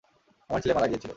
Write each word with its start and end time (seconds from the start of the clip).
আমার 0.49 0.61
ছেলে 0.61 0.73
মারা 0.73 0.87
গিয়েছিলো। 0.87 1.09